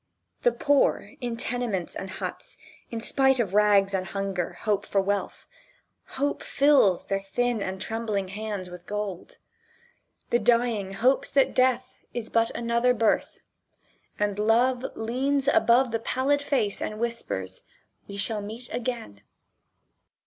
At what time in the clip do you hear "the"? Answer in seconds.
0.41-0.51, 10.31-10.39, 15.91-15.99